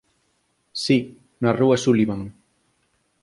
[0.83, 0.97] Si.
[1.41, 2.21] Na rúa Sullivan.